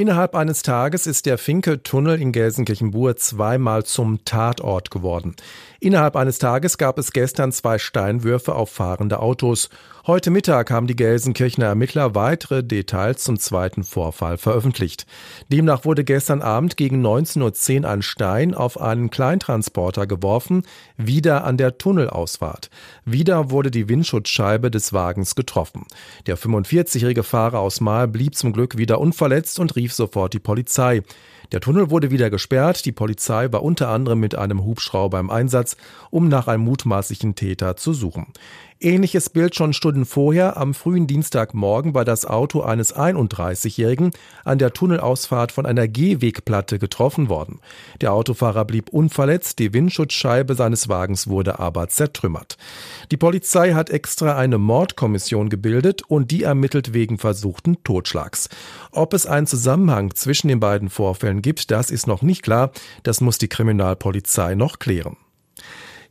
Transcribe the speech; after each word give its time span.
Innerhalb 0.00 0.34
eines 0.34 0.62
Tages 0.62 1.06
ist 1.06 1.26
der 1.26 1.36
Finke-Tunnel 1.36 2.22
in 2.22 2.32
Gelsenkirchen-Bur 2.32 3.16
zweimal 3.16 3.84
zum 3.84 4.24
Tatort 4.24 4.90
geworden. 4.90 5.36
Innerhalb 5.78 6.16
eines 6.16 6.38
Tages 6.38 6.78
gab 6.78 6.96
es 6.98 7.12
gestern 7.12 7.52
zwei 7.52 7.78
Steinwürfe 7.78 8.54
auf 8.54 8.70
fahrende 8.70 9.20
Autos. 9.20 9.68
Heute 10.06 10.30
Mittag 10.30 10.70
haben 10.70 10.86
die 10.86 10.96
Gelsenkirchener 10.96 11.66
Ermittler 11.66 12.14
weitere 12.14 12.64
Details 12.64 13.22
zum 13.22 13.38
zweiten 13.38 13.84
Vorfall 13.84 14.38
veröffentlicht. 14.38 15.06
Demnach 15.52 15.84
wurde 15.84 16.04
gestern 16.04 16.40
Abend 16.40 16.78
gegen 16.78 17.04
19.10 17.06 17.82
Uhr 17.82 17.90
ein 17.90 18.00
Stein 18.00 18.54
auf 18.54 18.80
einen 18.80 19.10
Kleintransporter 19.10 20.06
geworfen, 20.06 20.62
wieder 20.96 21.44
an 21.44 21.58
der 21.58 21.76
Tunnelausfahrt. 21.76 22.70
Wieder 23.04 23.50
wurde 23.50 23.70
die 23.70 23.90
Windschutzscheibe 23.90 24.70
des 24.70 24.94
Wagens 24.94 25.34
getroffen. 25.34 25.84
Der 26.26 26.38
45-jährige 26.38 27.22
Fahrer 27.22 27.60
aus 27.60 27.82
Mahl 27.82 28.08
blieb 28.08 28.34
zum 28.34 28.54
Glück 28.54 28.78
wieder 28.78 29.00
unverletzt 29.00 29.60
und 29.60 29.76
rief 29.76 29.89
sofort 29.94 30.34
die 30.34 30.38
Polizei. 30.38 31.02
Der 31.52 31.60
Tunnel 31.60 31.90
wurde 31.90 32.10
wieder 32.10 32.30
gesperrt. 32.30 32.84
Die 32.84 32.92
Polizei 32.92 33.52
war 33.52 33.62
unter 33.62 33.88
anderem 33.88 34.20
mit 34.20 34.34
einem 34.34 34.64
Hubschrauber 34.64 35.18
im 35.18 35.30
Einsatz, 35.30 35.76
um 36.10 36.28
nach 36.28 36.46
einem 36.46 36.64
mutmaßlichen 36.64 37.34
Täter 37.34 37.76
zu 37.76 37.92
suchen. 37.92 38.32
Ähnliches 38.82 39.28
Bild 39.28 39.54
schon 39.54 39.74
Stunden 39.74 40.06
vorher. 40.06 40.56
Am 40.56 40.72
frühen 40.72 41.06
Dienstagmorgen 41.06 41.92
war 41.92 42.06
das 42.06 42.24
Auto 42.24 42.62
eines 42.62 42.96
31-Jährigen 42.96 44.10
an 44.42 44.56
der 44.56 44.72
Tunnelausfahrt 44.72 45.52
von 45.52 45.66
einer 45.66 45.86
Gehwegplatte 45.86 46.78
getroffen 46.78 47.28
worden. 47.28 47.60
Der 48.00 48.14
Autofahrer 48.14 48.64
blieb 48.64 48.88
unverletzt, 48.88 49.58
die 49.58 49.74
Windschutzscheibe 49.74 50.54
seines 50.54 50.88
Wagens 50.88 51.26
wurde 51.26 51.58
aber 51.58 51.88
zertrümmert. 51.88 52.56
Die 53.10 53.18
Polizei 53.18 53.74
hat 53.74 53.90
extra 53.90 54.38
eine 54.38 54.56
Mordkommission 54.56 55.50
gebildet 55.50 56.00
und 56.08 56.30
die 56.30 56.44
ermittelt 56.44 56.94
wegen 56.94 57.18
versuchten 57.18 57.84
Totschlags. 57.84 58.48
Ob 58.92 59.12
es 59.12 59.26
einen 59.26 59.46
Zusammenhang 59.46 60.14
zwischen 60.14 60.48
den 60.48 60.58
beiden 60.58 60.88
Vorfällen 60.88 61.39
gibt, 61.42 61.70
das 61.70 61.90
ist 61.90 62.06
noch 62.06 62.22
nicht 62.22 62.42
klar. 62.42 62.70
Das 63.02 63.20
muss 63.20 63.38
die 63.38 63.48
Kriminalpolizei 63.48 64.54
noch 64.54 64.78
klären. 64.78 65.16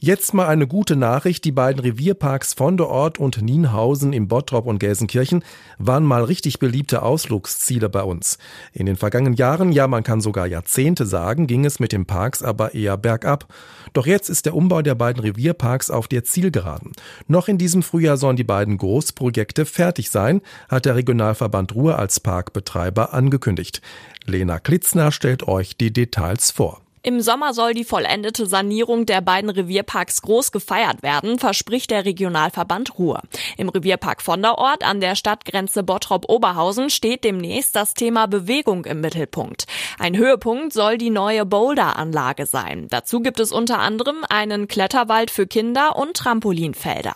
Jetzt 0.01 0.33
mal 0.33 0.47
eine 0.47 0.65
gute 0.65 0.95
Nachricht. 0.95 1.43
Die 1.43 1.51
beiden 1.51 1.81
Revierparks 1.81 2.53
von 2.53 2.77
der 2.77 2.87
Ort 2.87 3.19
und 3.19 3.41
Nienhausen 3.41 4.13
im 4.13 4.29
Bottrop 4.29 4.65
und 4.65 4.79
Gelsenkirchen 4.79 5.43
waren 5.77 6.05
mal 6.05 6.23
richtig 6.23 6.59
beliebte 6.59 7.01
Ausflugsziele 7.01 7.89
bei 7.89 8.03
uns. 8.03 8.37
In 8.71 8.85
den 8.85 8.95
vergangenen 8.95 9.33
Jahren, 9.33 9.73
ja 9.73 9.89
man 9.89 10.03
kann 10.03 10.21
sogar 10.21 10.47
Jahrzehnte 10.47 11.05
sagen, 11.05 11.47
ging 11.47 11.65
es 11.65 11.81
mit 11.81 11.91
den 11.91 12.05
Parks 12.05 12.41
aber 12.41 12.73
eher 12.73 12.95
bergab. 12.95 13.53
Doch 13.91 14.07
jetzt 14.07 14.29
ist 14.29 14.45
der 14.45 14.55
Umbau 14.55 14.81
der 14.81 14.95
beiden 14.95 15.21
Revierparks 15.21 15.91
auf 15.91 16.07
der 16.07 16.23
Zielgeraden. 16.23 16.93
Noch 17.27 17.49
in 17.49 17.57
diesem 17.57 17.83
Frühjahr 17.83 18.15
sollen 18.15 18.37
die 18.37 18.45
beiden 18.45 18.77
Großprojekte 18.77 19.65
fertig 19.65 20.11
sein, 20.11 20.39
hat 20.69 20.85
der 20.85 20.95
Regionalverband 20.95 21.75
Ruhr 21.75 21.99
als 21.99 22.21
Parkbetreiber 22.21 23.13
angekündigt. 23.13 23.81
Lena 24.25 24.59
Klitzner 24.59 25.11
stellt 25.11 25.45
euch 25.45 25.75
die 25.75 25.91
Details 25.91 26.51
vor. 26.51 26.79
Im 27.01 27.21
Sommer 27.21 27.53
soll 27.53 27.73
die 27.73 27.85
vollendete 27.85 28.45
Sanierung 28.45 29.05
der 29.05 29.21
beiden 29.21 29.49
Revierparks 29.49 30.21
groß 30.21 30.51
gefeiert 30.51 31.01
werden, 31.01 31.39
verspricht 31.39 31.91
der 31.91 32.03
Regionalverband 32.03 32.99
Ruhr. 32.99 33.21
Im 33.57 33.69
Revierpark 33.69 34.21
Vonderort 34.21 34.83
an 34.83 34.99
der 34.99 35.15
Stadtgrenze 35.15 35.83
Bottrop-Oberhausen 35.83 36.89
steht 36.89 37.23
demnächst 37.23 37.75
das 37.75 37.93
Thema 37.93 38.27
Bewegung 38.27 38.83
im 38.83 38.99
Mittelpunkt. 38.99 39.65
Ein 39.97 40.17
Höhepunkt 40.17 40.73
soll 40.73 40.97
die 40.97 41.09
neue 41.09 41.45
Boulder-Anlage 41.45 42.45
sein. 42.45 42.87
Dazu 42.89 43.21
gibt 43.21 43.39
es 43.39 43.53
unter 43.53 43.79
anderem 43.79 44.25
einen 44.27 44.67
Kletterwald 44.67 45.31
für 45.31 45.47
Kinder 45.47 45.95
und 45.95 46.17
Trampolinfelder. 46.17 47.13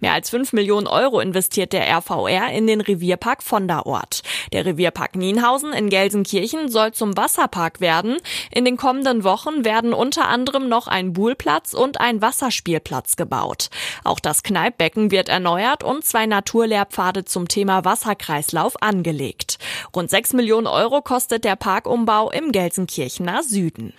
Mehr 0.00 0.12
als 0.12 0.30
fünf 0.30 0.52
Millionen 0.52 0.86
Euro 0.86 1.20
investiert 1.20 1.72
der 1.72 1.86
RVR 1.88 2.50
in 2.52 2.66
den 2.66 2.80
Revierpark 2.80 3.42
Vonderort. 3.42 4.22
Der 4.52 4.64
Revierpark 4.64 5.16
Nienhausen 5.16 5.72
in 5.72 5.88
Gelsenkirchen 5.88 6.68
soll 6.68 6.92
zum 6.92 7.16
Wasserpark 7.16 7.80
werden. 7.80 8.16
In 8.50 8.64
den 8.64 8.76
kommenden 8.76 9.24
Wochen 9.24 9.64
werden 9.64 9.92
unter 9.92 10.28
anderem 10.28 10.68
noch 10.68 10.86
ein 10.88 11.12
Buhlplatz 11.12 11.74
und 11.74 12.00
ein 12.00 12.22
Wasserspielplatz 12.22 13.16
gebaut. 13.16 13.70
Auch 14.04 14.20
das 14.20 14.42
Kneippbecken 14.42 15.10
wird 15.10 15.28
erneuert 15.28 15.84
und 15.84 16.04
zwei 16.04 16.26
Naturlehrpfade 16.26 17.24
zum 17.24 17.48
Thema 17.48 17.84
Wasserkreislauf 17.84 18.82
angelegt. 18.82 19.58
Rund 19.94 20.10
6 20.10 20.32
Millionen 20.34 20.66
Euro 20.66 21.02
kostet 21.02 21.44
der 21.44 21.56
Parkumbau 21.56 22.30
im 22.30 22.52
Gelsenkirchener 22.52 23.42
Süden. 23.42 23.92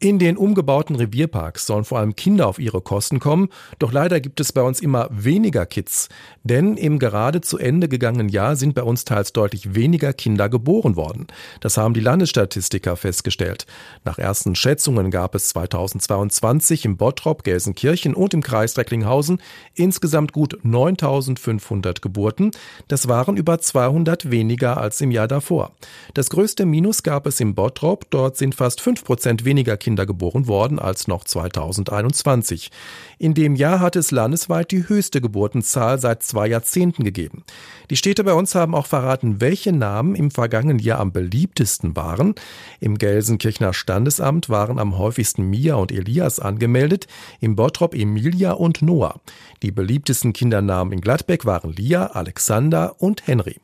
In 0.00 0.18
den 0.18 0.36
umgebauten 0.36 0.96
Revierparks 0.96 1.64
sollen 1.64 1.84
vor 1.84 1.98
allem 1.98 2.14
Kinder 2.14 2.46
auf 2.46 2.58
ihre 2.58 2.82
Kosten 2.82 3.20
kommen, 3.20 3.48
doch 3.78 3.90
leider 3.90 4.20
gibt 4.20 4.38
es 4.38 4.52
bei 4.52 4.60
uns 4.60 4.80
immer 4.80 5.08
weniger 5.10 5.64
Kids. 5.64 6.10
Denn 6.42 6.76
im 6.76 6.98
gerade 6.98 7.40
zu 7.40 7.56
Ende 7.56 7.88
gegangenen 7.88 8.28
Jahr 8.28 8.56
sind 8.56 8.74
bei 8.74 8.82
uns 8.82 9.06
teils 9.06 9.32
deutlich 9.32 9.74
weniger 9.74 10.12
Kinder 10.12 10.50
geboren 10.50 10.96
worden. 10.96 11.28
Das 11.60 11.78
haben 11.78 11.94
die 11.94 12.00
Landesstatistiker 12.00 12.96
festgestellt. 12.96 13.66
Nach 14.04 14.18
ersten 14.18 14.54
Schätzungen 14.56 15.10
gab 15.10 15.34
es 15.34 15.48
2022 15.48 16.84
im 16.84 16.98
Bottrop, 16.98 17.42
Gelsenkirchen 17.42 18.14
und 18.14 18.34
im 18.34 18.42
Kreis 18.42 18.76
Recklinghausen 18.76 19.40
insgesamt 19.74 20.32
gut 20.32 20.58
9500 20.64 22.02
Geburten. 22.02 22.50
Das 22.88 23.08
waren 23.08 23.38
über 23.38 23.58
200 23.58 24.30
weniger 24.30 24.76
als 24.76 25.00
im 25.00 25.12
Jahr 25.12 25.28
davor. 25.28 25.72
Das 26.12 26.28
größte 26.28 26.66
Minus 26.66 27.04
gab 27.04 27.26
es 27.26 27.40
im 27.40 27.54
Bottrop. 27.54 28.10
Dort 28.10 28.36
sind 28.36 28.54
fast 28.54 28.82
5 28.82 29.02
Prozent 29.02 29.46
weniger 29.46 29.78
Kinder 29.78 29.93
Kinder 29.94 30.06
geboren 30.06 30.48
worden 30.48 30.80
als 30.80 31.06
noch 31.06 31.22
2021. 31.22 32.72
In 33.18 33.32
dem 33.32 33.54
Jahr 33.54 33.78
hat 33.78 33.94
es 33.94 34.10
landesweit 34.10 34.72
die 34.72 34.88
höchste 34.88 35.20
Geburtenzahl 35.20 36.00
seit 36.00 36.24
zwei 36.24 36.48
Jahrzehnten 36.48 37.04
gegeben. 37.04 37.44
Die 37.90 37.96
Städte 37.96 38.24
bei 38.24 38.32
uns 38.32 38.56
haben 38.56 38.74
auch 38.74 38.86
verraten, 38.86 39.40
welche 39.40 39.72
Namen 39.72 40.16
im 40.16 40.32
vergangenen 40.32 40.80
Jahr 40.80 40.98
am 40.98 41.12
beliebtesten 41.12 41.94
waren. 41.94 42.34
Im 42.80 42.98
Gelsenkirchener 42.98 43.72
Standesamt 43.72 44.48
waren 44.48 44.80
am 44.80 44.98
häufigsten 44.98 45.48
Mia 45.48 45.76
und 45.76 45.92
Elias 45.92 46.40
angemeldet, 46.40 47.06
im 47.38 47.54
Bottrop 47.54 47.94
Emilia 47.94 48.50
und 48.50 48.82
Noah. 48.82 49.20
Die 49.62 49.70
beliebtesten 49.70 50.32
Kindernamen 50.32 50.92
in 50.92 51.02
Gladbeck 51.02 51.44
waren 51.44 51.72
Lia, 51.72 52.06
Alexander 52.06 52.96
und 52.98 53.28
Henry. 53.28 53.60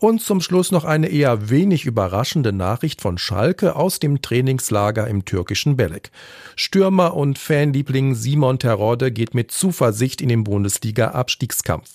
Und 0.00 0.22
zum 0.22 0.40
Schluss 0.40 0.72
noch 0.72 0.84
eine 0.84 1.08
eher 1.08 1.50
wenig 1.50 1.84
überraschende 1.84 2.54
Nachricht 2.54 3.02
von 3.02 3.18
Schalke 3.18 3.76
aus 3.76 4.00
dem 4.00 4.22
Trainingslager 4.22 5.06
im 5.06 5.26
türkischen 5.26 5.76
Belek. 5.76 6.10
Stürmer 6.56 7.14
und 7.14 7.38
Fanliebling 7.38 8.14
Simon 8.14 8.58
Terodde 8.58 9.12
geht 9.12 9.34
mit 9.34 9.50
Zuversicht 9.50 10.22
in 10.22 10.30
den 10.30 10.42
Bundesliga-Abstiegskampf. 10.42 11.90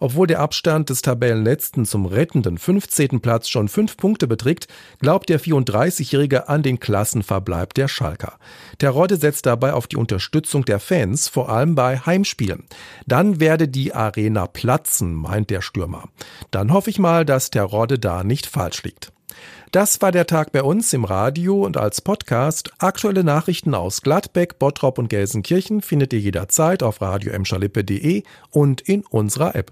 Obwohl 0.00 0.26
der 0.26 0.40
Abstand 0.40 0.90
des 0.90 1.02
Tabellenletzten 1.02 1.86
zum 1.86 2.06
rettenden 2.06 2.58
15. 2.58 3.20
Platz 3.20 3.48
schon 3.48 3.68
fünf 3.68 3.96
Punkte 3.96 4.26
beträgt, 4.26 4.68
glaubt 5.00 5.28
der 5.28 5.40
34-Jährige 5.40 6.48
an 6.48 6.62
den 6.62 6.80
Klassenverbleib 6.80 7.74
der 7.74 7.88
Schalker. 7.88 8.34
Terodde 8.78 9.16
setzt 9.16 9.46
dabei 9.46 9.72
auf 9.72 9.86
die 9.86 9.96
Unterstützung 9.96 10.64
der 10.64 10.80
Fans, 10.80 11.28
vor 11.28 11.48
allem 11.48 11.74
bei 11.74 11.98
Heimspielen. 11.98 12.64
Dann 13.06 13.40
werde 13.40 13.68
die 13.68 13.94
Arena 13.94 14.46
platzen, 14.46 15.14
meint 15.14 15.50
der 15.50 15.62
Stürmer. 15.62 16.04
Dann 16.50 16.72
hoffe 16.72 16.90
ich 16.90 16.98
mal, 16.98 17.24
dass 17.24 17.45
dass 17.46 17.50
der 17.52 17.62
Rodde 17.62 17.96
da 18.00 18.24
nicht 18.24 18.46
falsch 18.46 18.82
liegt. 18.82 19.12
Das 19.70 20.02
war 20.02 20.10
der 20.10 20.26
Tag 20.26 20.50
bei 20.50 20.64
uns 20.64 20.92
im 20.92 21.04
Radio 21.04 21.64
und 21.64 21.76
als 21.76 22.00
Podcast. 22.00 22.72
Aktuelle 22.78 23.22
Nachrichten 23.22 23.72
aus 23.74 24.02
Gladbeck, 24.02 24.58
Bottrop 24.58 24.98
und 24.98 25.08
Gelsenkirchen 25.08 25.80
findet 25.80 26.12
ihr 26.12 26.18
jederzeit 26.18 26.82
auf 26.82 27.00
radio 27.00 27.32
und 28.50 28.80
in 28.80 29.04
unserer 29.06 29.54
App. 29.54 29.70